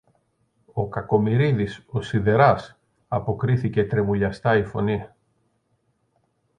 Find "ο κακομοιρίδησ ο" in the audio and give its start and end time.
0.73-2.01